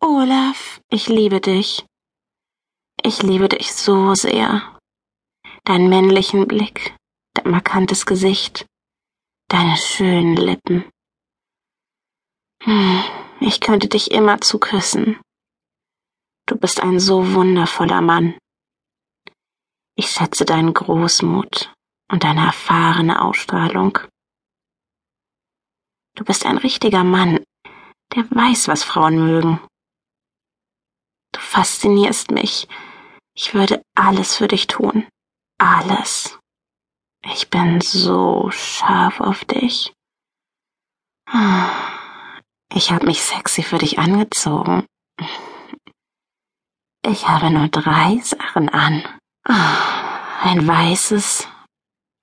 Olaf, 0.00 0.80
ich 0.90 1.08
liebe 1.08 1.40
dich. 1.40 1.86
Ich 3.02 3.22
liebe 3.22 3.48
dich 3.48 3.72
so 3.72 4.14
sehr. 4.14 4.78
Deinen 5.64 5.88
männlichen 5.88 6.46
Blick, 6.46 6.94
dein 7.34 7.50
markantes 7.50 8.04
Gesicht, 8.04 8.66
deine 9.48 9.76
schönen 9.76 10.36
Lippen. 10.36 10.90
Hm, 12.62 13.04
ich 13.40 13.60
könnte 13.60 13.88
dich 13.88 14.10
immer 14.10 14.40
zu 14.40 14.58
küssen. 14.58 15.18
Du 16.46 16.56
bist 16.56 16.82
ein 16.82 17.00
so 17.00 17.32
wundervoller 17.32 18.02
Mann. 18.02 18.38
Ich 19.96 20.10
schätze 20.10 20.44
deinen 20.44 20.74
Großmut 20.74 21.72
und 22.12 22.22
deine 22.22 22.46
erfahrene 22.46 23.22
Ausstrahlung. 23.22 23.98
Du 26.14 26.24
bist 26.24 26.44
ein 26.44 26.58
richtiger 26.58 27.02
Mann, 27.02 27.42
der 28.14 28.30
weiß, 28.30 28.68
was 28.68 28.84
Frauen 28.84 29.16
mögen. 29.26 29.60
Faszinierst 31.56 32.32
mich. 32.32 32.68
Ich 33.34 33.54
würde 33.54 33.80
alles 33.94 34.36
für 34.36 34.46
dich 34.46 34.66
tun. 34.66 35.08
Alles. 35.56 36.38
Ich 37.32 37.48
bin 37.48 37.80
so 37.80 38.50
scharf 38.50 39.22
auf 39.22 39.46
dich. 39.46 39.94
Ich 42.74 42.92
habe 42.92 43.06
mich 43.06 43.22
sexy 43.22 43.62
für 43.62 43.78
dich 43.78 43.98
angezogen. 43.98 44.84
Ich 47.02 47.26
habe 47.26 47.50
nur 47.50 47.68
drei 47.68 48.18
Sachen 48.18 48.68
an. 48.68 49.02
Ein 49.44 50.68
weißes, 50.68 51.48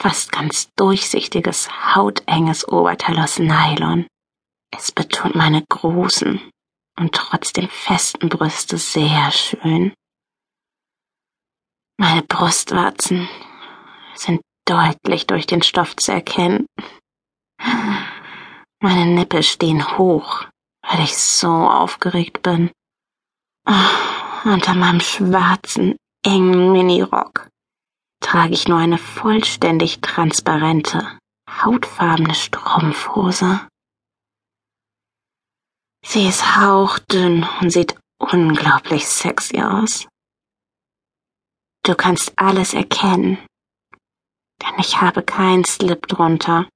fast 0.00 0.32
ganz 0.32 0.70
durchsichtiges, 0.74 1.68
hautenges 1.94 2.66
Oberteil 2.66 3.18
aus 3.18 3.38
Nylon. 3.38 4.06
Es 4.74 4.90
betont 4.90 5.34
meine 5.34 5.66
großen 5.68 6.50
und 6.98 7.14
trotzdem 7.14 7.68
festen 7.68 8.28
Brüste 8.28 8.78
sehr 8.78 9.30
schön. 9.30 9.92
Meine 11.98 12.22
Brustwarzen 12.22 13.28
sind 14.14 14.40
deutlich 14.64 15.26
durch 15.26 15.46
den 15.46 15.62
Stoff 15.62 15.96
zu 15.96 16.12
erkennen. 16.12 16.66
Meine 18.80 19.06
Nippel 19.06 19.42
stehen 19.42 19.98
hoch, 19.98 20.46
weil 20.82 21.00
ich 21.00 21.16
so 21.16 21.48
aufgeregt 21.48 22.42
bin. 22.42 22.70
Unter 24.44 24.74
meinem 24.74 25.00
schwarzen, 25.00 25.96
engen 26.24 26.72
Minirock 26.72 27.48
trage 28.20 28.54
ich 28.54 28.68
nur 28.68 28.78
eine 28.78 28.98
vollständig 28.98 30.00
transparente, 30.00 31.18
hautfarbene 31.48 32.34
Strumpfhose. 32.34 33.60
Sie 36.10 36.26
ist 36.26 36.56
hauchdünn 36.56 37.46
und 37.60 37.70
sieht 37.70 37.94
unglaublich 38.18 39.06
sexy 39.06 39.60
aus. 39.60 40.08
Du 41.84 41.94
kannst 41.94 42.32
alles 42.36 42.72
erkennen, 42.72 43.36
denn 44.62 44.78
ich 44.78 45.02
habe 45.02 45.22
keinen 45.22 45.66
Slip 45.66 46.06
drunter. 46.06 46.66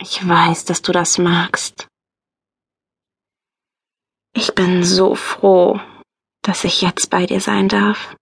Ich 0.00 0.26
weiß, 0.26 0.66
dass 0.66 0.82
du 0.82 0.92
das 0.92 1.18
magst. 1.18 1.88
Ich 4.34 4.54
bin 4.54 4.84
so 4.84 5.16
froh, 5.16 5.80
dass 6.42 6.62
ich 6.62 6.80
jetzt 6.80 7.10
bei 7.10 7.26
dir 7.26 7.40
sein 7.40 7.68
darf 7.68 8.14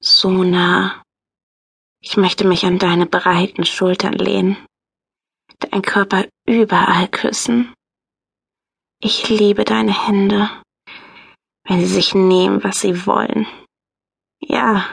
so 0.00 0.44
nah. 0.44 1.02
Ich 2.00 2.16
möchte 2.16 2.46
mich 2.46 2.64
an 2.64 2.78
deine 2.78 3.06
breiten 3.06 3.64
Schultern 3.64 4.12
lehnen, 4.12 4.56
dein 5.58 5.82
Körper 5.82 6.26
überall 6.46 7.08
küssen. 7.08 7.74
Ich 9.00 9.28
liebe 9.28 9.64
deine 9.64 10.06
Hände, 10.06 10.50
wenn 11.64 11.78
sie 11.78 11.86
sich 11.86 12.16
nehmen, 12.16 12.64
was 12.64 12.80
sie 12.80 13.06
wollen. 13.06 13.46
Ja, 14.40 14.84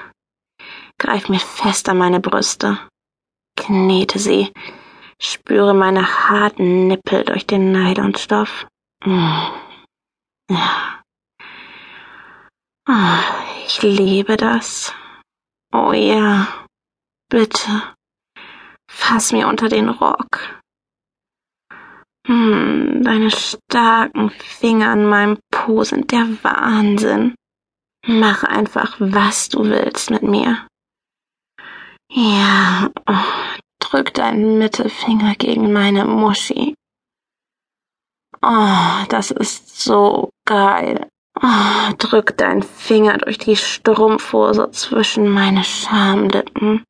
greif 0.99 1.27
mir 1.27 1.39
fest 1.39 1.89
an 1.89 1.97
meine 1.97 2.19
Brüste, 2.19 2.77
knete 3.57 4.19
sie, 4.19 4.53
spüre 5.19 5.73
meine 5.73 6.29
harten 6.29 6.87
Nippel 6.87 7.23
durch 7.23 7.47
den 7.47 7.71
Nylonstoff. 7.71 8.67
Mm. 9.03 9.47
Ja. 10.51 11.01
Oh, 12.87 13.17
ich 13.65 13.81
liebe 13.81 14.37
das. 14.37 14.93
Oh 15.73 15.93
ja, 15.93 16.67
bitte, 17.27 17.95
fass 18.87 19.31
mir 19.31 19.47
unter 19.47 19.67
den 19.67 19.89
Rock. 19.89 20.61
Hm, 22.25 23.03
deine 23.03 23.29
starken 23.29 24.31
Finger 24.31 24.89
an 24.89 25.05
meinem 25.05 25.37
Po 25.51 25.83
sind 25.83 26.11
der 26.11 26.27
Wahnsinn. 26.43 27.35
Mach 28.07 28.43
einfach, 28.43 28.95
was 28.99 29.49
du 29.49 29.63
willst 29.65 30.09
mit 30.09 30.23
mir. 30.23 30.67
Ja, 32.11 32.89
oh, 33.07 33.59
drück 33.79 34.13
deinen 34.13 34.57
Mittelfinger 34.57 35.35
gegen 35.35 35.71
meine 35.71 36.05
Muschi. 36.05 36.75
Oh, 38.41 39.05
das 39.09 39.31
ist 39.31 39.81
so 39.81 40.29
geil. 40.45 41.07
Oh, 41.41 41.93
drück 41.97 42.37
deinen 42.37 42.63
Finger 42.63 43.17
durch 43.17 43.37
die 43.37 43.55
Strumpfhose 43.55 44.71
zwischen 44.71 45.29
meine 45.29 45.63
Schamlippen. 45.63 46.83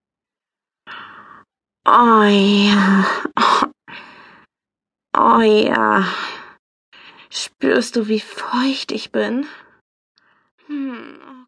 Oh 1.86 2.24
ja. 2.24 3.06
Oh, 5.18 5.40
ja. 5.40 6.06
Spürst 7.30 7.96
du, 7.96 8.10
wie 8.10 8.20
feucht 8.20 8.92
ich 8.92 9.14
bin? 9.14 9.48
Hm, 10.68 11.44